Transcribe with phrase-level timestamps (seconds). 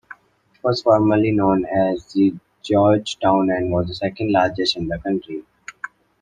[0.51, 2.17] It was formerly known as
[2.63, 5.43] Georgetown and was the second largest in the country.